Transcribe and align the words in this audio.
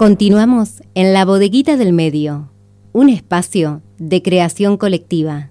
Continuamos 0.00 0.80
en 0.94 1.12
la 1.12 1.26
bodeguita 1.26 1.76
del 1.76 1.92
medio, 1.92 2.50
un 2.94 3.10
espacio 3.10 3.82
de 3.98 4.22
creación 4.22 4.78
colectiva. 4.78 5.50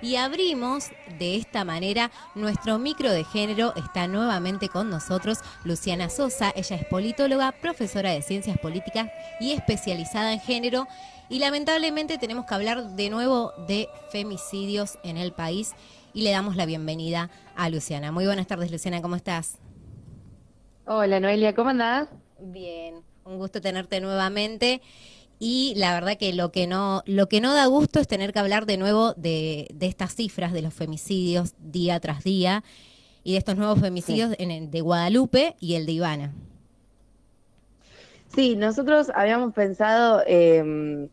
Y 0.00 0.14
abrimos 0.14 0.90
de 1.18 1.34
esta 1.34 1.64
manera 1.64 2.12
nuestro 2.36 2.78
micro 2.78 3.10
de 3.10 3.24
género. 3.24 3.74
Está 3.74 4.06
nuevamente 4.06 4.68
con 4.68 4.90
nosotros 4.90 5.38
Luciana 5.64 6.08
Sosa. 6.08 6.52
Ella 6.54 6.76
es 6.76 6.86
politóloga, 6.86 7.50
profesora 7.50 8.12
de 8.12 8.22
ciencias 8.22 8.58
políticas 8.58 9.10
y 9.40 9.50
especializada 9.50 10.32
en 10.32 10.38
género. 10.38 10.86
Y 11.28 11.40
lamentablemente 11.40 12.16
tenemos 12.16 12.46
que 12.46 12.54
hablar 12.54 12.94
de 12.94 13.10
nuevo 13.10 13.54
de 13.66 13.88
femicidios 14.12 15.00
en 15.02 15.16
el 15.16 15.32
país. 15.32 15.72
Y 16.14 16.22
le 16.22 16.30
damos 16.30 16.54
la 16.54 16.64
bienvenida 16.64 17.28
a 17.56 17.68
Luciana. 17.70 18.12
Muy 18.12 18.24
buenas 18.24 18.46
tardes, 18.46 18.70
Luciana, 18.70 19.02
¿cómo 19.02 19.16
estás? 19.16 19.58
Hola, 20.90 21.20
Noelia, 21.20 21.54
¿cómo 21.54 21.68
andás? 21.68 22.08
Bien, 22.40 23.02
un 23.26 23.36
gusto 23.36 23.60
tenerte 23.60 24.00
nuevamente. 24.00 24.80
Y 25.38 25.74
la 25.76 25.92
verdad 25.92 26.16
que 26.16 26.32
lo 26.32 26.50
que 26.50 26.66
no, 26.66 27.02
lo 27.04 27.28
que 27.28 27.42
no 27.42 27.52
da 27.52 27.66
gusto 27.66 28.00
es 28.00 28.08
tener 28.08 28.32
que 28.32 28.38
hablar 28.38 28.64
de 28.64 28.78
nuevo 28.78 29.12
de, 29.12 29.68
estas 29.80 30.14
cifras 30.14 30.54
de 30.54 30.62
los 30.62 30.72
femicidios 30.72 31.52
día 31.58 32.00
tras 32.00 32.24
día 32.24 32.64
y 33.22 33.32
de 33.32 33.38
estos 33.38 33.58
nuevos 33.58 33.80
femicidios 33.80 34.34
en 34.38 34.50
el 34.50 34.70
de 34.70 34.80
Guadalupe 34.80 35.56
y 35.60 35.74
el 35.74 35.84
de 35.84 35.92
Ivana. 35.92 36.32
Sí, 38.34 38.56
nosotros 38.56 39.12
habíamos 39.14 39.52
pensado 39.52 40.22
em, 40.26 41.10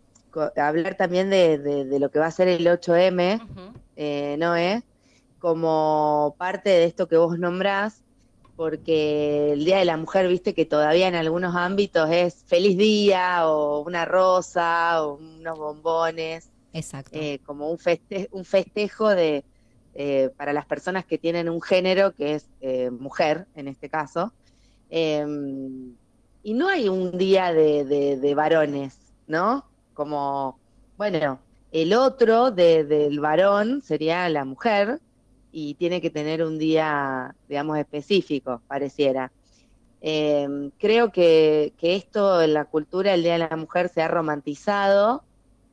hablar 0.55 0.95
también 0.95 1.29
de, 1.29 1.85
lo 1.99 2.09
que 2.11 2.19
va 2.19 2.27
a 2.27 2.31
ser 2.31 2.47
el 2.47 2.65
8M, 2.65 3.45
eh, 3.97 4.37
Noé, 4.39 4.83
como 5.39 6.33
parte 6.37 6.69
de 6.69 6.85
esto 6.85 7.09
que 7.09 7.17
vos 7.17 7.37
nombrás, 7.37 8.04
porque 8.55 9.53
el 9.53 9.65
Día 9.65 9.79
de 9.79 9.85
la 9.85 9.97
Mujer, 9.97 10.27
viste 10.27 10.53
que 10.53 10.65
todavía 10.65 11.07
en 11.07 11.15
algunos 11.15 11.55
ámbitos 11.55 12.09
es 12.09 12.43
feliz 12.47 12.77
día 12.77 13.47
o 13.49 13.81
una 13.81 14.05
rosa 14.05 15.03
o 15.03 15.15
unos 15.15 15.57
bombones. 15.57 16.49
Exacto. 16.73 17.11
Eh, 17.13 17.39
como 17.45 17.69
un, 17.69 17.77
un 18.31 18.45
festejo 18.45 19.09
de, 19.09 19.43
eh, 19.97 20.29
para 20.35 20.51
las 20.51 20.65
personas 20.65 21.05
que 21.05 21.17
tienen 21.17 21.47
un 21.47 21.61
género 21.61 22.13
que 22.13 22.35
es 22.35 22.49
eh, 22.59 22.89
mujer, 22.91 23.47
en 23.55 23.69
este 23.69 23.89
caso. 23.89 24.33
Em, 24.89 25.95
y 26.43 26.53
no 26.53 26.67
hay 26.67 26.89
un 26.89 27.17
día 27.17 27.53
de, 27.53 27.85
de, 27.85 28.35
varones, 28.35 28.99
¿no? 29.25 29.65
Como, 29.93 30.59
bueno, 30.97 31.39
el 31.71 31.93
otro 31.93 32.51
del 32.51 33.19
varón 33.21 33.81
sería 33.83 34.27
la 34.27 34.43
mujer, 34.43 34.99
y 35.57 35.75
tiene 35.75 36.01
que 36.01 36.09
tener 36.09 36.43
un 36.43 36.59
día, 36.59 37.33
digamos, 37.47 37.77
específico, 37.77 38.61
pareciera. 38.67 39.31
Em, 40.01 40.69
creo 40.77 41.13
que, 41.13 41.73
esto 41.81 42.41
en 42.41 42.53
la 42.53 42.65
cultura, 42.65 43.13
el 43.13 43.23
Día 43.23 43.33
de 43.37 43.47
la 43.49 43.55
Mujer, 43.55 43.87
se 43.87 44.01
ha 44.01 44.09
romantizado, 44.09 45.23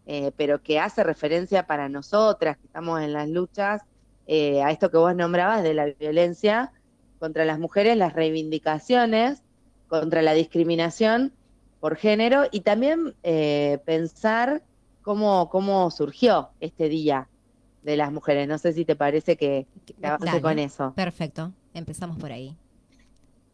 eh, 0.07 0.31
pero 0.37 0.63
que 0.63 0.79
hace 0.79 1.03
referencia 1.03 1.67
para 1.67 1.89
nosotras 1.89 2.59
que 2.59 2.67
estamos 2.67 3.01
en 3.03 3.13
las 3.13 3.29
luchas 3.29 3.83
eh, 4.29 4.63
a 4.63 4.71
esto 4.71 4.89
que 4.93 4.99
vos 4.99 5.17
nombrabas 5.17 5.65
de 5.65 5.75
la 5.75 5.87
violencia 5.87 6.71
contra 7.19 7.45
las 7.45 7.59
mujeres, 7.59 7.97
las 7.97 8.13
reivindicaciones 8.13 9.43
contra 9.89 10.23
la 10.23 10.33
discriminación 10.33 11.33
por 11.81 11.97
género 11.97 12.45
y 12.53 12.61
también 12.61 13.17
eh, 13.25 13.81
pensar 13.85 14.63
cómo, 15.03 15.51
cómo 15.51 15.91
surgió 15.91 16.51
este 16.61 16.89
día, 16.89 17.29
de 17.83 17.97
las 17.97 18.13
mujeres. 18.13 18.49
No 18.49 18.59
sé 18.59 18.73
si 18.73 18.85
te 18.85 18.97
parece 18.97 19.37
que, 19.37 19.67
avance 20.03 20.41
con 20.41 20.59
eso. 20.59 20.93
Perfecto, 20.95 21.53
empezamos 21.75 22.19
por 22.19 22.33
ahí. 22.33 22.57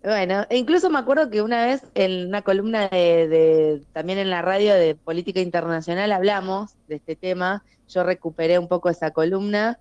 Bueno, 0.03 0.47
incluso 0.51 0.91
me 0.91 0.99
acuerdo 0.99 1.29
que 1.29 1.43
una 1.43 1.67
vez 1.67 1.83
en 1.95 2.29
una 2.29 2.43
columna 2.43 2.89
de, 2.89 3.83
también 3.93 4.19
en 4.19 4.31
la 4.31 4.43
radio 4.43 4.75
de 4.75 4.95
política 4.95 5.41
internacional 5.41 6.13
hablamos 6.13 6.77
de 6.87 6.97
este 6.97 7.17
tema. 7.17 7.65
Yo 7.89 8.05
recuperé 8.05 8.59
un 8.59 8.69
poco 8.69 8.91
esa 8.91 9.11
columna 9.11 9.81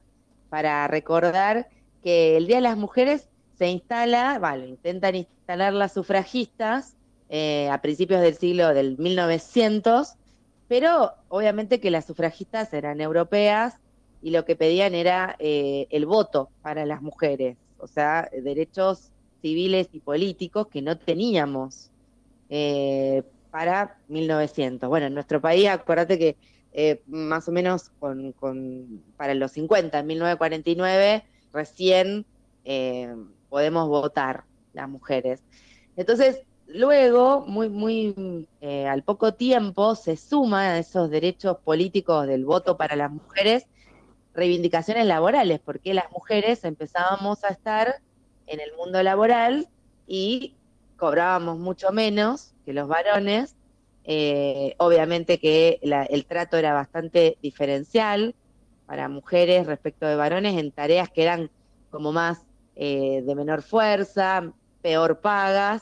para 0.49 0.87
recordar 0.87 1.67
que 2.03 2.35
el 2.37 2.47
Día 2.47 2.57
de 2.57 2.61
las 2.63 2.77
Mujeres 2.77 3.29
se 3.57 3.67
instala, 3.67 4.39
vale, 4.39 4.67
intentan 4.67 5.15
instalar 5.15 5.73
las 5.73 5.93
sufragistas 5.93 6.95
eh, 7.29 7.69
a 7.69 7.81
principios 7.81 8.21
del 8.21 8.37
siglo 8.37 8.73
del 8.73 8.97
1900, 8.97 10.13
pero 10.67 11.13
obviamente 11.27 11.79
que 11.79 11.91
las 11.91 12.05
sufragistas 12.05 12.73
eran 12.73 13.01
europeas 13.01 13.75
y 14.27 14.29
lo 14.29 14.43
que 14.43 14.57
pedían 14.57 14.93
era 14.93 15.37
eh, 15.39 15.87
el 15.89 16.05
voto 16.05 16.49
para 16.61 16.85
las 16.85 17.01
mujeres, 17.01 17.55
o 17.79 17.87
sea, 17.87 18.29
derechos 18.43 19.09
civiles 19.41 19.87
y 19.93 20.01
políticos 20.01 20.67
que 20.67 20.81
no 20.81 20.97
teníamos 20.97 21.91
eh, 22.49 23.23
para 23.51 23.97
1900. 24.09 24.89
Bueno, 24.89 25.05
en 25.05 25.13
nuestro 25.13 25.39
país, 25.39 25.69
acuérdate 25.69 26.19
que 26.19 26.35
eh, 26.73 27.01
más 27.07 27.47
o 27.47 27.53
menos 27.53 27.89
con, 28.01 29.01
para 29.15 29.33
los 29.33 29.53
50, 29.53 29.97
en 29.97 30.07
1949, 30.07 31.23
recién 31.53 32.25
podemos 33.47 33.87
votar 33.87 34.43
las 34.73 34.89
mujeres. 34.89 35.41
Entonces, 35.95 36.41
luego, 36.67 37.45
muy, 37.47 37.69
muy 37.69 38.45
al 38.61 39.03
poco 39.03 39.35
tiempo, 39.35 39.95
se 39.95 40.17
suma 40.17 40.73
a 40.73 40.79
esos 40.79 41.09
derechos 41.09 41.59
políticos 41.63 42.27
del 42.27 42.43
voto 42.43 42.75
para 42.75 42.97
las 42.97 43.09
mujeres 43.09 43.67
reivindicaciones 44.37 45.07
laborales, 45.07 45.59
porque 45.59 45.95
las 45.95 46.11
mujeres 46.11 46.63
empezábamos 46.63 47.43
a 47.43 47.49
estar 47.49 47.95
en 48.45 48.59
el 48.59 48.71
mundo 48.77 49.01
laboral 49.01 49.67
y 50.05 50.55
cobrábamos 50.95 51.57
mucho 51.57 51.91
menos 51.91 52.53
que 52.63 52.71
los 52.71 52.87
varones. 52.87 53.55
Eh, 54.09 54.75
obviamente 54.77 55.37
que 55.39 55.79
el 55.81 56.25
trato 56.27 56.55
era 56.55 56.71
bastante 56.71 57.37
diferencial 57.41 58.35
para 58.85 59.09
mujeres 59.09 59.65
respecto 59.65 60.05
de 60.05 60.15
varones 60.15 60.57
en 60.57 60.71
tareas 60.71 61.09
que 61.09 61.23
eran 61.23 61.49
como 61.89 62.13
más 62.13 62.45
eh, 62.75 63.23
de 63.25 63.35
menor 63.35 63.63
fuerza, 63.63 64.53
peor 64.81 65.19
pagas, 65.19 65.81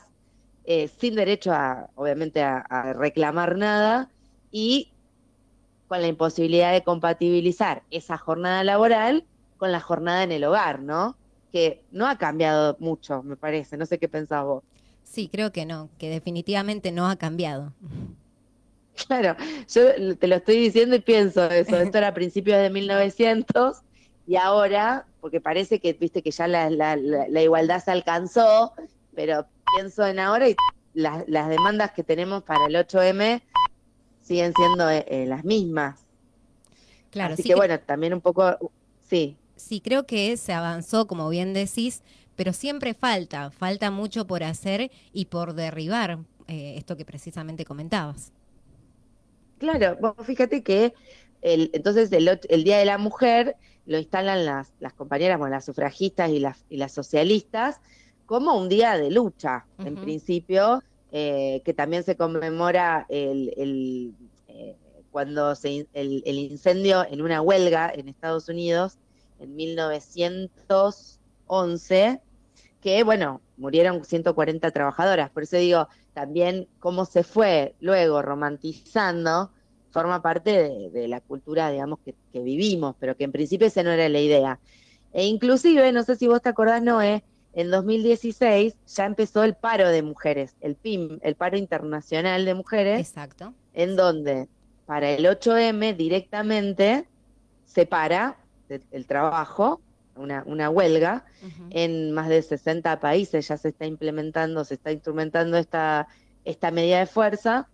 eh, 0.64 0.88
sin 0.98 1.14
derecho 1.14 1.52
a, 1.52 1.90
obviamente, 1.94 2.42
a 2.42 2.94
reclamar 2.94 3.56
nada 3.56 4.10
y 4.50 4.92
con 5.88 6.00
la 6.00 6.08
imposibilidad 6.08 6.72
de 6.72 6.82
compatibilizar 6.82 7.82
esa 7.90 8.18
jornada 8.18 8.64
laboral 8.64 9.24
con 9.56 9.72
la 9.72 9.80
jornada 9.80 10.22
en 10.22 10.32
el 10.32 10.44
hogar, 10.44 10.80
¿no? 10.80 11.16
Que 11.52 11.82
no 11.90 12.06
ha 12.06 12.18
cambiado 12.18 12.76
mucho, 12.78 13.22
me 13.22 13.36
parece. 13.36 13.76
No 13.76 13.86
sé 13.86 13.98
qué 13.98 14.08
pensás 14.08 14.44
vos. 14.44 14.62
Sí, 15.04 15.28
creo 15.28 15.52
que 15.52 15.64
no, 15.64 15.88
que 15.98 16.10
definitivamente 16.10 16.92
no 16.92 17.08
ha 17.08 17.16
cambiado. 17.16 17.72
Claro, 19.08 19.36
yo 19.68 20.16
te 20.16 20.26
lo 20.26 20.36
estoy 20.36 20.56
diciendo 20.56 20.96
y 20.96 21.00
pienso 21.00 21.44
eso. 21.50 21.76
Esto 21.80 21.98
era 21.98 22.08
a 22.08 22.14
principios 22.14 22.58
de 22.58 22.70
1900 22.70 23.82
y 24.26 24.36
ahora, 24.36 25.04
porque 25.20 25.38
parece 25.38 25.80
que, 25.80 25.92
viste, 25.92 26.22
que 26.22 26.30
ya 26.30 26.48
la, 26.48 26.70
la, 26.70 27.42
igualdad 27.42 27.84
se 27.84 27.90
alcanzó, 27.90 28.72
pero 29.14 29.46
pienso 29.76 30.06
en 30.06 30.18
ahora 30.18 30.48
y 30.48 30.56
las 30.94 31.26
demandas 31.26 31.92
que 31.92 32.04
tenemos 32.04 32.42
para 32.42 32.64
el 32.64 32.74
8M 32.74 33.42
siguen 34.26 34.52
siendo 34.54 34.90
eh, 34.90 35.04
eh, 35.08 35.26
las 35.26 35.44
mismas. 35.44 36.00
Claro, 37.10 37.34
Así 37.34 37.44
que, 37.44 37.54
bueno, 37.54 37.78
también 37.78 38.12
un 38.12 38.20
poco, 38.20 38.72
sí. 39.08 39.36
Sí, 39.54 39.80
creo 39.80 40.04
que 40.06 40.36
se 40.36 40.52
avanzó, 40.52 41.06
como 41.06 41.28
bien 41.28 41.54
decís, 41.54 42.02
pero 42.34 42.52
siempre 42.52 42.92
falta, 42.92 43.50
falta 43.50 43.90
mucho 43.90 44.26
por 44.26 44.42
hacer 44.42 44.90
y 45.12 45.26
por 45.26 45.54
derribar 45.54 46.18
eh, 46.48 46.74
esto 46.76 46.96
que 46.96 47.04
precisamente 47.04 47.64
comentabas. 47.64 48.32
Claro, 49.58 50.14
fíjate 50.24 50.62
que 50.62 50.92
el, 51.40 51.70
entonces 51.72 52.10
el, 52.12 52.64
Día 52.64 52.78
de 52.78 52.84
la 52.84 52.98
Mujer 52.98 53.56
lo 53.86 53.96
instalan 53.96 54.44
las, 54.44 54.72
las 54.80 54.92
compañeras, 54.92 55.38
bueno, 55.38 55.54
las 55.54 55.64
sufragistas 55.64 56.30
y 56.30 56.40
las, 56.40 56.64
y 56.68 56.76
las 56.76 56.92
socialistas, 56.92 57.80
como 58.26 58.58
un 58.58 58.68
día 58.68 58.98
de 58.98 59.10
lucha, 59.10 59.64
en 59.78 59.94
principio, 59.94 60.82
eh, 61.18 61.62
que 61.64 61.72
también 61.72 62.02
se 62.02 62.14
conmemora 62.14 63.06
el, 63.08 64.12
eh, 64.48 64.76
cuando 65.10 65.54
se, 65.54 65.86
el, 65.94 66.22
incendio 66.26 67.06
en 67.10 67.22
una 67.22 67.40
huelga 67.40 67.90
en 67.90 68.10
Estados 68.10 68.50
Unidos 68.50 68.98
en 69.40 69.56
1911, 69.56 72.20
que 72.82 73.02
bueno, 73.02 73.40
murieron 73.56 74.04
140 74.04 74.70
trabajadoras. 74.72 75.30
Por 75.30 75.44
eso 75.44 75.56
digo, 75.56 75.88
también 76.12 76.68
cómo 76.80 77.06
se 77.06 77.22
fue 77.22 77.74
luego 77.80 78.20
romantizando 78.20 79.52
forma 79.92 80.20
parte 80.20 80.90
de, 80.90 81.08
la 81.08 81.22
cultura, 81.22 81.70
digamos, 81.70 82.00
que, 82.00 82.14
que, 82.30 82.40
vivimos, 82.40 82.94
pero 83.00 83.16
que 83.16 83.24
en 83.24 83.32
principio 83.32 83.68
esa 83.68 83.82
no 83.82 83.90
era 83.90 84.06
la 84.10 84.20
idea. 84.20 84.60
E 85.14 85.24
inclusive, 85.24 85.92
no 85.92 86.02
sé 86.02 86.16
si 86.16 86.26
vos 86.26 86.42
te 86.42 86.50
acordás, 86.50 86.82
Noé, 86.82 87.24
en 87.56 87.70
2016 87.70 88.74
ya 88.86 89.06
empezó 89.06 89.42
el 89.42 89.54
paro 89.54 89.88
de 89.88 90.02
mujeres, 90.02 90.54
el 90.60 90.76
PIM, 90.76 91.18
el 91.22 91.36
paro 91.36 91.56
internacional 91.56 92.44
de 92.44 92.52
mujeres. 92.52 93.00
Exacto. 93.00 93.54
En 93.72 93.96
donde 93.96 94.46
para 94.84 95.10
el 95.10 95.24
8M 95.24 95.96
directamente 95.96 97.08
se 97.64 97.86
para 97.86 98.36
el, 98.68 99.06
trabajo 99.06 99.80
una, 100.16 100.42
una 100.46 100.68
huelga. 100.68 101.24
En 101.70 102.12
más 102.12 102.28
de 102.28 102.42
60 102.42 103.00
países 103.00 103.48
ya 103.48 103.56
se 103.56 103.70
está 103.70 103.86
implementando, 103.86 104.62
se 104.62 104.74
está 104.74 104.92
instrumentando 104.92 105.56
esta, 105.56 106.08
esta 106.44 106.70
medida 106.70 106.98
de 106.98 107.06
fuerza, 107.06 107.68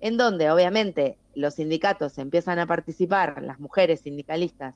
en 0.00 0.16
donde 0.16 0.50
obviamente 0.50 1.18
los 1.34 1.56
sindicatos 1.56 2.16
empiezan 2.16 2.58
a 2.58 2.66
participar, 2.66 3.42
las 3.42 3.60
mujeres 3.60 4.00
sindicalistas, 4.00 4.74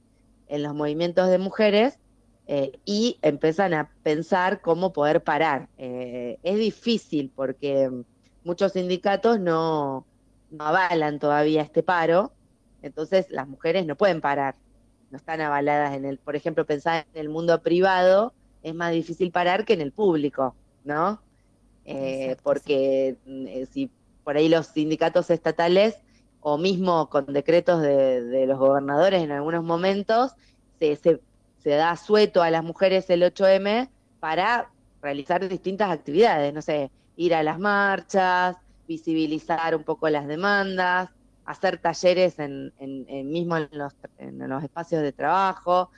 en 0.48 0.62
los 0.62 0.74
movimientos 0.74 1.30
de 1.30 1.38
mujeres 1.38 1.98
eh, 2.52 2.72
y 2.84 3.18
empiezan 3.22 3.74
a 3.74 3.90
pensar 4.02 4.60
cómo 4.60 4.92
poder 4.92 5.22
parar. 5.22 5.68
Eh, 5.78 6.38
es 6.42 6.58
difícil 6.58 7.30
porque 7.34 7.90
muchos 8.42 8.72
sindicatos 8.72 9.38
no, 9.38 10.04
no 10.50 10.64
avalan 10.64 11.18
todavía 11.18 11.62
este 11.62 11.82
paro, 11.82 12.32
entonces 12.82 13.30
las 13.30 13.46
mujeres 13.46 13.86
no 13.86 13.96
pueden 13.96 14.20
parar 14.20 14.56
no 15.10 15.16
están 15.16 15.40
avaladas 15.40 15.94
en 15.94 16.04
el, 16.04 16.18
por 16.18 16.36
ejemplo, 16.36 16.64
pensar 16.64 17.06
en 17.14 17.20
el 17.20 17.28
mundo 17.28 17.60
privado 17.62 18.32
es 18.62 18.74
más 18.74 18.92
difícil 18.92 19.32
parar 19.32 19.64
que 19.64 19.72
en 19.72 19.80
el 19.80 19.92
público, 19.92 20.54
¿no? 20.84 21.20
Eh, 21.84 22.36
porque 22.42 23.16
mm, 23.26 23.46
eh, 23.46 23.66
si 23.70 23.90
por 24.22 24.36
ahí 24.36 24.48
los 24.48 24.66
sindicatos 24.66 25.30
estatales 25.30 25.98
o 26.40 26.58
mismo 26.58 27.08
con 27.10 27.26
decretos 27.32 27.82
de, 27.82 28.44
los 28.46 28.58
gobernadores 28.58 29.22
en 29.22 29.32
algunos 29.32 29.64
momentos 29.64 30.32
se, 30.78 30.94
se, 30.96 31.20
se, 31.62 31.70
da 31.70 31.96
sueto 31.96 32.42
a 32.42 32.50
las 32.50 32.64
mujeres 32.64 33.08
el 33.10 33.22
8M 33.22 33.88
para 34.18 34.70
realizar 35.02 35.48
distintas 35.48 35.90
actividades, 35.90 36.52
no 36.52 36.62
sé, 36.62 36.90
ir 37.16 37.34
a 37.34 37.42
las 37.42 37.58
marchas, 37.58 38.56
visibilizar 38.86 39.74
un 39.76 39.84
poco 39.84 40.08
las 40.08 40.26
demandas, 40.26 41.10
hacer 41.44 41.78
talleres 41.78 42.38
en, 42.38 42.72
mismo 43.30 43.56
en 43.56 43.68
los, 43.72 43.94
en 44.18 44.38
los 44.48 44.62
espacios 44.62 45.02
de 45.02 45.12
trabajo. 45.12 45.90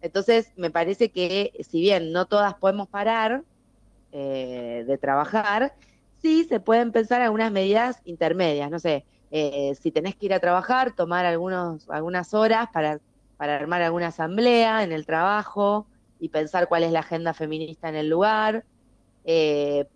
Entonces, 0.00 0.52
me 0.56 0.70
parece 0.70 1.10
que 1.10 1.52
si 1.68 1.80
bien 1.80 2.12
no 2.12 2.26
todas 2.26 2.54
podemos 2.54 2.88
parar 2.88 3.42
eh, 4.12 4.84
de 4.86 4.98
trabajar, 4.98 5.74
sí 6.22 6.44
se 6.44 6.60
pueden 6.60 6.92
pensar 6.92 7.20
algunas 7.20 7.52
medidas 7.52 8.00
intermedias, 8.04 8.70
no 8.70 8.78
sé, 8.78 9.04
eh, 9.30 9.74
si 9.80 9.90
tenés 9.90 10.14
que 10.14 10.26
ir 10.26 10.34
a 10.34 10.40
trabajar, 10.40 10.94
tomar 10.94 11.26
algunos, 11.26 11.88
algunas 11.90 12.32
horas 12.32 12.68
para, 12.72 13.00
para 13.36 13.56
armar 13.56 13.82
alguna 13.82 14.08
asamblea 14.08 14.82
en 14.82 14.92
el 14.92 15.06
trabajo 15.06 15.86
y 16.18 16.28
pensar 16.28 16.68
cuál 16.68 16.84
es 16.84 16.92
la 16.92 17.00
agenda 17.00 17.34
feminista 17.34 17.88
en 17.88 17.96
el 17.96 18.08
lugar. 18.08 18.64
Eh, 19.24 19.86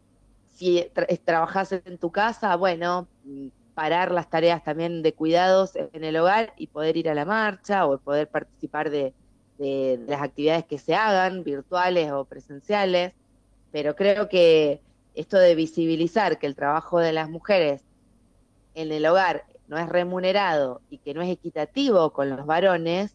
si 0.49 0.91
trabajas 1.25 1.73
en 1.73 1.97
tu 1.99 2.11
casa, 2.11 2.55
bueno, 2.57 3.09
parar 3.75 4.11
las 4.11 4.29
tareas 4.29 4.63
también 4.63 5.03
de 5.03 5.15
cuidados 5.15 5.75
en 5.75 6.05
el 6.05 6.17
hogar 6.17 6.53
y 6.59 6.67
poder 6.67 6.99
ir 6.99 7.09
a 7.09 7.15
la 7.15 7.25
marcha 7.25 7.87
o 7.87 7.99
poder 7.99 8.29
participar 8.29 8.91
de, 8.91 9.15
las 10.07 10.23
actividades 10.23 10.65
que 10.65 10.79
se 10.79 10.95
hagan, 10.95 11.45
virtuales 11.45 12.11
o 12.13 12.25
presenciales. 12.25 13.13
Pero 13.73 13.95
creo 13.95 14.29
que 14.29 14.81
esto 15.15 15.39
de 15.39 15.55
visibilizar 15.55 16.39
que 16.39 16.47
el 16.47 16.55
trabajo 16.55 16.99
de 16.99 17.13
las 17.13 17.29
mujeres 17.29 17.83
en 18.75 18.91
el 18.93 19.07
hogar 19.07 19.45
no 19.69 19.79
es 19.79 19.89
remunerado 19.89 20.81
y 20.91 20.99
que 20.99 21.15
no 21.15 21.23
es 21.23 21.31
equitativo 21.31 22.13
con 22.13 22.29
los 22.31 22.45
varones, 22.47 23.15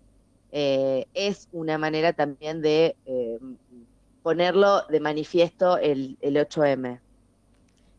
eh, 0.52 1.06
es 1.14 1.48
una 1.52 1.78
manera 1.78 2.14
también 2.14 2.62
de 2.62 2.96
eh, 3.06 3.40
ponerlo 4.24 4.84
de 4.90 5.00
manifiesto 5.00 5.78
el, 5.78 6.18
el 6.22 6.36
8M. 6.36 7.00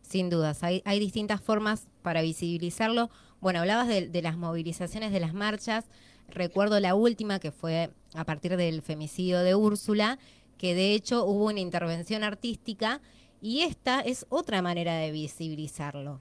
Sin 0.03 0.31
dudas, 0.31 0.63
hay, 0.63 0.83
hay 0.85 1.01
distintas 1.01 1.41
formas 1.41 1.89
para 2.03 2.23
visibilizarlo. 2.23 3.11
Bueno, 3.41 3.61
hablabas 3.61 3.89
de, 3.89 4.23
las 4.23 4.37
movilizaciones 4.37 5.13
de 5.13 5.21
las 5.21 5.35
marchas. 5.35 5.85
Recuerdo 6.29 6.81
la 6.81 6.95
última 6.95 7.39
que 7.39 7.51
fue 7.51 7.91
a 8.15 8.25
partir 8.25 8.57
del 8.57 8.83
femicidio 8.83 9.41
de 9.41 9.55
Úrsula, 9.55 10.19
que 10.59 10.75
de 10.75 10.95
hecho 10.95 11.25
hubo 11.25 11.47
una 11.47 11.61
intervención 11.61 12.23
artística 12.23 13.01
y 13.41 13.63
esta 13.63 14.01
es 14.01 14.27
otra 14.29 14.63
manera 14.63 14.95
de 14.95 15.11
visibilizarlo. 15.11 16.21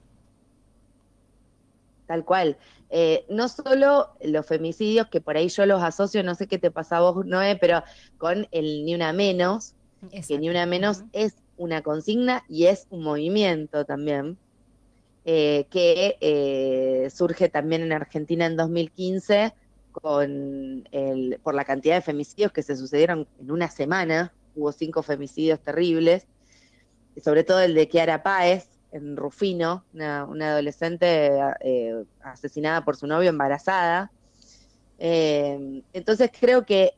Tal 2.06 2.24
cual. 2.24 2.56
Eh, 2.88 3.26
no 3.28 3.48
solo 3.48 4.10
los 4.20 4.46
femicidios, 4.46 5.08
que 5.08 5.20
por 5.20 5.36
ahí 5.36 5.48
yo 5.48 5.66
los 5.66 5.82
asocio, 5.82 6.22
no 6.22 6.34
sé 6.34 6.46
qué 6.46 6.58
te 6.58 6.70
pasa 6.70 6.98
a 6.98 7.00
vos, 7.00 7.26
Noé, 7.26 7.56
pero 7.56 7.82
con 8.18 8.46
el 8.52 8.84
Ni 8.84 8.94
Una 8.94 9.12
Menos, 9.12 9.74
que 10.26 10.38
Ni 10.38 10.48
Una 10.48 10.66
Menos 10.66 11.02
es 11.12 11.34
una 11.56 11.82
consigna 11.82 12.44
y 12.48 12.66
es 12.66 12.86
un 12.90 13.02
movimiento 13.02 13.84
también, 13.84 14.38
eh, 15.24 15.66
que 15.70 16.16
eh, 16.20 17.10
surge 17.10 17.48
también 17.48 17.82
en 17.82 17.92
Argentina 17.92 18.46
en 18.46 18.56
2015 18.56 19.52
con 19.90 20.86
el, 20.92 21.40
por 21.42 21.54
la 21.54 21.64
cantidad 21.64 21.96
de 21.96 22.02
femicidios 22.02 22.52
que 22.52 22.62
se 22.62 22.76
sucedieron 22.76 23.26
en 23.40 23.50
una 23.50 23.68
semana, 23.68 24.32
hubo 24.54 24.70
cinco 24.70 25.02
femicidios 25.02 25.58
terribles, 25.60 26.26
sobre 27.24 27.44
todo 27.44 27.60
el 27.60 27.74
de 27.74 27.88
Kiara 27.88 28.22
Páez 28.22 28.68
en 28.96 29.16
Rufino, 29.16 29.84
una, 29.94 30.22
adolescente 30.22 31.30
eh, 31.60 32.04
asesinada 32.22 32.84
por 32.84 32.96
su 32.96 33.06
novio 33.06 33.30
embarazada. 33.30 34.10
entonces 34.98 36.30
creo 36.38 36.64
que 36.64 36.94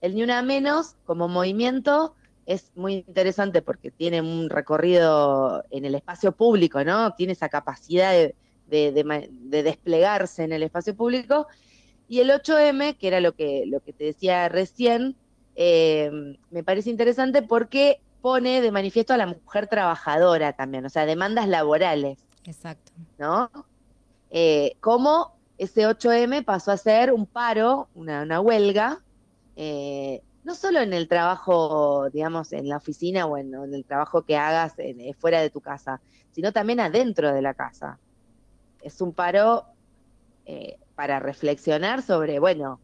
el 0.00 0.14
Ni 0.14 0.22
Una 0.22 0.42
Menos 0.42 0.96
como 1.04 1.28
movimiento 1.28 2.14
es 2.48 2.72
muy 2.74 3.04
interesante 3.06 3.60
porque 3.60 3.90
tiene 3.90 4.22
un 4.22 4.48
recorrido 4.48 5.64
en 5.70 5.84
el 5.84 5.94
espacio 5.94 6.32
público, 6.32 6.82
¿no? 6.82 7.12
Tiene 7.12 7.34
esa 7.34 7.50
capacidad 7.50 8.12
de, 8.12 8.34
desplegarse 9.50 10.44
en 10.44 10.52
el 10.52 10.62
espacio 10.62 10.96
público. 10.96 11.46
Y 12.08 12.20
el 12.20 12.30
8M, 12.30 12.96
que 12.96 13.08
era 13.08 13.20
lo 13.20 13.34
que, 13.34 13.64
lo 13.66 13.80
que 13.80 13.92
te 13.92 14.04
decía 14.04 14.48
recién, 14.48 15.14
eh, 15.56 16.10
me 16.50 16.64
parece 16.64 16.88
interesante 16.88 17.42
porque 17.42 18.00
pone 18.20 18.60
de 18.60 18.72
manifiesto 18.72 19.14
a 19.14 19.16
la 19.16 19.26
mujer 19.26 19.66
trabajadora 19.66 20.52
también, 20.52 20.84
o 20.84 20.88
sea, 20.88 21.06
demandas 21.06 21.48
laborales. 21.48 22.18
Exacto. 22.44 22.92
¿No? 23.18 23.50
Eh, 24.30 24.76
cómo 24.80 25.38
ese 25.58 25.86
8M 25.86 26.44
pasó 26.44 26.72
a 26.72 26.76
ser 26.76 27.12
un 27.12 27.26
paro, 27.26 27.88
una, 27.94 28.40
huelga, 28.40 29.02
eh, 29.56 30.22
no 30.44 30.54
solo 30.54 30.80
en 30.80 30.92
el 30.92 31.08
trabajo, 31.08 32.08
digamos, 32.10 32.52
en 32.52 32.68
la 32.68 32.76
oficina 32.76 33.26
o 33.26 33.36
en, 33.36 33.52
el 33.54 33.84
trabajo 33.84 34.22
que 34.22 34.36
hagas 34.36 34.74
eh, 34.78 35.14
fuera 35.18 35.40
de 35.40 35.50
tu 35.50 35.60
casa, 35.60 36.00
sino 36.32 36.52
también 36.52 36.80
adentro 36.80 37.32
de 37.32 37.42
la 37.42 37.54
casa. 37.54 37.98
Es 38.80 39.00
un 39.00 39.12
paro 39.12 39.64
eh, 40.46 40.78
para 40.94 41.18
reflexionar 41.18 42.02
sobre, 42.02 42.38
bueno, 42.38 42.80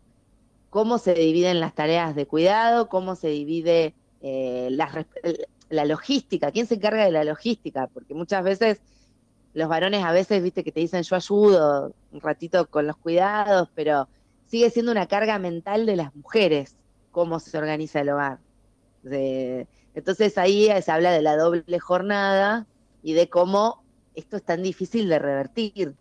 cómo 0.71 0.99
se 0.99 1.15
dividen 1.15 1.61
las 1.61 1.75
tareas 1.75 2.15
de 2.17 2.27
cuidado, 2.27 2.89
cómo 2.89 3.15
se 3.15 3.29
divide 3.29 3.95
eh, 4.27 4.71
la, 4.71 5.85
logística, 5.85 6.51
quién 6.51 6.67
se 6.67 6.77
encarga 6.77 7.05
de 7.05 7.11
la 7.11 7.25
logística, 7.25 7.89
porque 7.89 8.15
muchas 8.15 8.43
veces 8.43 8.81
los 9.53 9.69
varones 9.69 10.03
a 10.03 10.13
veces, 10.13 10.43
viste, 10.43 10.65
que 10.65 10.73
te 10.73 10.81
dicen 10.81 11.03
yo 11.03 11.15
ayudo 11.15 11.93
un 12.11 12.21
ratito 12.23 12.67
con 12.71 12.87
los 12.87 12.97
cuidados, 12.97 13.69
pero 13.75 14.09
sigue 14.47 14.71
siendo 14.71 14.93
una 14.93 15.09
carga 15.09 15.39
mental 15.39 15.85
de 15.85 15.97
las 15.97 16.17
mujeres 16.17 16.75
cómo 17.11 17.39
se 17.39 17.59
organiza 17.59 18.01
el 18.01 18.09
hogar. 18.09 18.39
entonces 19.05 20.39
ahí 20.39 20.71
se 20.81 20.91
habla 20.91 21.13
de 21.13 21.21
la 21.21 21.37
doble 21.37 21.79
jornada 21.79 22.67
y 23.03 23.13
de 23.13 23.29
cómo 23.29 23.85
esto 24.15 24.39
es 24.39 24.43
tan 24.43 24.63
difícil 24.63 25.11
de 25.11 25.19
revertir 25.19 25.95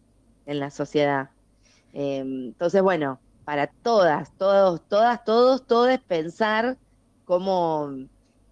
en 0.46 0.60
la 0.62 0.72
sociedad. 0.72 1.30
Em, 1.92 2.46
entonces, 2.48 2.82
bueno, 2.82 3.20
para 3.44 3.68
todas, 3.68 4.32
todos, 4.38 4.82
todas, 4.88 5.26
todos, 5.26 5.68
todos 5.68 6.00
pensar 6.08 6.78
cómo, 7.26 7.90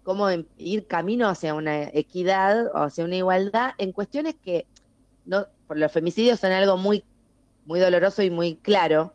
cómo 0.02 0.28
ir 0.58 0.86
camino 0.86 1.28
hacia 1.28 1.54
una 1.54 1.84
equidad 1.84 2.66
o 2.74 2.78
hacia 2.78 3.04
una 3.04 3.16
igualdad 3.16 3.72
en 3.78 3.92
cuestiones 3.92 4.34
que 4.42 4.66
no, 5.24 5.46
por 5.66 5.78
los 5.78 5.92
femicidios 5.92 6.40
son 6.40 6.52
algo 6.52 6.76
muy, 6.76 7.04
muy 7.66 7.80
doloroso 7.80 8.22
y 8.22 8.30
muy 8.30 8.56
claro, 8.56 9.14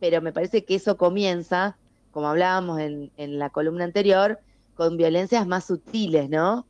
pero 0.00 0.20
me 0.20 0.32
parece 0.32 0.64
que 0.64 0.74
eso 0.74 0.96
comienza 0.96 1.76
como 2.10 2.28
hablábamos 2.28 2.80
en, 2.80 3.38
la 3.38 3.50
columna 3.50 3.84
anterior, 3.84 4.40
con 4.74 4.96
violencias 4.96 5.46
más 5.46 5.64
sutiles, 5.66 6.28
¿no? 6.28 6.66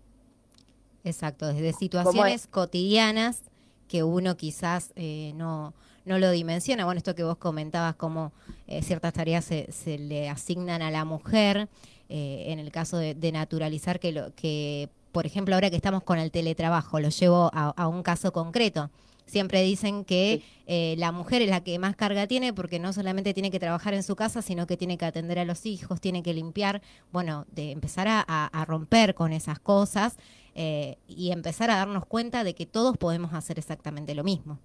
Exacto, 1.04 1.46
desde 1.46 1.72
situaciones 1.72 2.46
cotidianas 2.46 3.44
que 3.86 4.02
uno 4.02 4.36
quizás 4.36 4.92
eh, 4.96 5.32
no, 5.36 5.72
no 6.08 6.18
lo 6.18 6.30
dimensiona. 6.30 6.84
Bueno, 6.84 6.98
esto 6.98 7.14
que 7.14 7.24
vos 7.24 7.36
comentabas, 7.36 7.94
como 7.94 8.32
eh, 8.66 8.82
ciertas 8.82 9.12
tareas 9.12 9.44
se, 9.44 9.70
se, 9.70 9.98
le 9.98 10.28
asignan 10.28 10.82
a 10.82 10.90
la 10.90 11.04
mujer, 11.04 11.68
eh, 12.08 12.44
en 12.48 12.58
el 12.58 12.72
caso 12.72 12.96
de, 12.96 13.32
naturalizar 13.32 14.00
que, 14.00 14.12
lo, 14.12 14.34
que, 14.34 14.88
por 15.12 15.26
ejemplo, 15.26 15.54
ahora 15.54 15.70
que 15.70 15.76
estamos 15.76 16.02
con 16.02 16.18
el 16.18 16.30
teletrabajo, 16.30 17.00
lo 17.00 17.10
llevo 17.10 17.50
a 17.52 17.88
un 17.88 18.02
caso 18.02 18.32
concreto 18.32 18.90
siempre 19.28 19.62
dicen 19.62 20.04
que 20.04 20.42
eh, 20.66 20.94
la 20.98 21.12
mujer 21.12 21.42
es 21.42 21.50
la 21.50 21.62
que 21.62 21.78
más 21.78 21.94
carga 21.94 22.26
tiene 22.26 22.52
porque 22.52 22.78
no 22.78 22.92
solamente 22.92 23.34
tiene 23.34 23.50
que 23.50 23.60
trabajar 23.60 23.94
en 23.94 24.02
su 24.02 24.16
casa, 24.16 24.42
sino 24.42 24.66
que 24.66 24.76
tiene 24.76 24.98
que 24.98 25.04
atender 25.04 25.38
a 25.38 25.44
los 25.44 25.66
hijos, 25.66 26.00
tiene 26.00 26.22
que 26.22 26.34
limpiar, 26.34 26.82
bueno, 27.12 27.46
de 27.52 27.70
empezar 27.70 28.06
a, 28.08 28.64
romper 28.66 29.14
con 29.14 29.32
esas 29.32 29.58
cosas 29.60 30.16
eh, 30.54 30.98
y 31.06 31.30
empezar 31.30 31.70
a 31.70 31.76
darnos 31.76 32.04
cuenta 32.06 32.44
de 32.44 32.54
que 32.54 32.66
todos 32.66 32.96
podemos 32.98 33.32
hacer 33.32 33.58
exactamente 33.58 34.14
lo 34.14 34.24
mismo. 34.24 34.58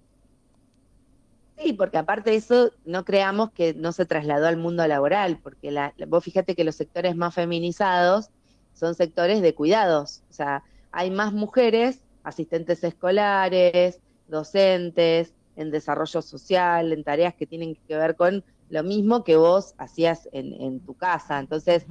Sí, 1.56 1.72
porque 1.72 1.98
aparte 1.98 2.30
de 2.30 2.36
eso, 2.36 2.72
no 2.84 3.04
creamos 3.04 3.52
que 3.52 3.74
no 3.74 3.92
se 3.92 4.06
trasladó 4.06 4.48
al 4.48 4.56
mundo 4.56 4.86
laboral, 4.86 5.38
porque 5.42 5.70
la, 5.70 5.94
vos 6.08 6.24
fíjate 6.24 6.54
que 6.54 6.64
los 6.64 6.74
sectores 6.74 7.16
más 7.16 7.34
feminizados 7.34 8.30
son 8.72 8.94
sectores 8.94 9.40
de 9.40 9.54
cuidados, 9.54 10.22
o 10.30 10.32
sea, 10.32 10.64
hay 10.90 11.10
más 11.10 11.32
mujeres, 11.32 12.00
asistentes 12.24 12.82
escolares, 12.82 14.00
docentes, 14.26 15.32
en 15.56 15.70
desarrollo 15.70 16.22
social, 16.22 16.92
en 16.92 17.04
tareas 17.04 17.34
que 17.34 17.46
tienen 17.46 17.76
que 17.86 17.96
ver 17.96 18.16
con 18.16 18.44
lo 18.68 18.82
mismo 18.82 19.22
que 19.22 19.36
vos 19.36 19.74
hacías 19.78 20.28
en, 20.32 20.80
tu 20.80 20.94
casa. 20.94 21.38
Entonces, 21.38 21.86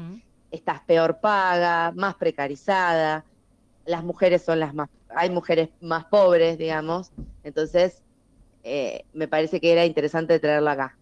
estás 0.52 0.82
peor 0.82 1.20
paga, 1.22 1.92
más 1.96 2.16
precarizada, 2.16 3.24
las 3.86 4.04
mujeres 4.04 4.42
son 4.44 4.60
las 4.60 4.74
más, 4.74 4.90
hay 5.10 5.30
mujeres 5.30 5.70
más 5.82 6.06
pobres, 6.06 6.58
digamos, 6.58 7.12
entonces 7.44 8.02
eh, 8.64 9.06
me 9.14 9.28
parece 9.28 9.60
que 9.60 9.72
era 9.72 9.86
interesante 9.86 10.40
traerlo 10.40 10.70
acá. 10.70 10.98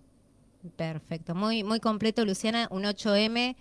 Perfecto, 0.75 1.35
muy, 1.35 1.63
muy 1.63 1.79
completo, 1.79 2.23
Luciana, 2.25 2.67
un 2.69 2.83
8M 2.83 3.55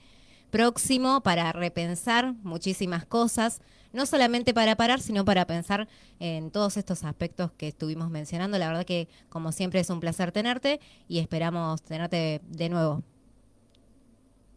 próximo 0.50 1.22
para 1.22 1.52
repensar 1.52 2.34
muchísimas 2.42 3.06
cosas, 3.06 3.62
no 3.92 4.06
solamente 4.06 4.52
para 4.52 4.76
parar, 4.76 5.00
sino 5.00 5.24
para 5.24 5.46
pensar 5.46 5.88
en 6.18 6.50
todos 6.50 6.76
estos 6.76 7.04
aspectos 7.04 7.52
que 7.52 7.68
estuvimos 7.68 8.10
mencionando. 8.10 8.58
La 8.58 8.68
verdad 8.68 8.84
que, 8.84 9.08
como 9.28 9.52
siempre, 9.52 9.80
es 9.80 9.90
un 9.90 10.00
placer 10.00 10.32
tenerte 10.32 10.80
y 11.08 11.18
esperamos 11.18 11.82
tenerte 11.82 12.40
de 12.48 12.68
nuevo. 12.68 13.02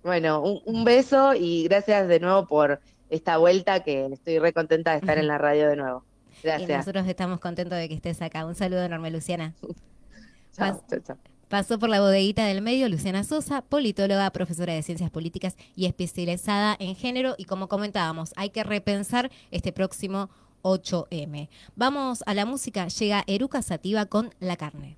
Bueno, 0.04 0.42
un, 0.42 0.84
beso 0.84 1.34
y 1.34 1.64
gracias 1.64 2.10
de 2.10 2.20
nuevo 2.20 2.46
por 2.46 2.82
esta 3.10 3.38
vuelta 3.38 3.84
que 3.84 4.06
estoy 4.08 4.38
re 4.38 4.52
contenta 4.52 4.92
de 4.92 4.98
estar 4.98 5.18
en 5.18 5.28
la 5.28 5.38
radio 5.38 5.70
de 5.70 5.78
nuevo. 5.78 6.04
Gracias. 6.44 6.70
Y 6.70 6.74
nosotros 6.74 7.08
estamos 7.08 7.40
contentos 7.40 7.78
de 7.78 7.88
que 7.88 7.96
estés 7.96 8.22
acá. 8.22 8.46
Un 8.46 8.56
saludo 8.56 8.84
enorme, 8.84 9.10
Luciana. 9.10 9.54
chao, 10.56 10.84
chao, 10.90 11.00
chao. 11.00 11.18
Pasó 11.54 11.78
por 11.78 11.90
la 11.90 12.00
bodeguita 12.00 12.46
del 12.46 12.64
medio 12.64 12.90
Luciana 12.90 13.24
Sosa, 13.24 13.62
politóloga, 13.62 14.32
profesora 14.32 14.74
de 14.74 14.82
ciencias 14.82 15.12
políticas 15.12 15.56
y 15.76 15.86
especializada 15.86 16.76
en 16.80 16.96
género. 16.96 17.36
Y 17.38 17.46
como 17.46 17.68
comentábamos, 17.68 18.34
hay 18.36 18.50
que 18.50 18.64
repensar 18.64 19.30
este 19.52 19.72
próximo 19.72 20.32
8M. 20.64 21.50
Vamos 21.76 22.24
a 22.26 22.34
la 22.34 22.46
música. 22.46 22.88
Llega 22.88 23.24
Eruca 23.28 23.62
Sativa 23.62 24.08
con 24.08 24.34
La 24.40 24.58
Carne. 24.58 24.98